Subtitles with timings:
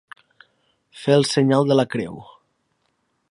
[1.01, 2.17] Fer el senyal de la creu.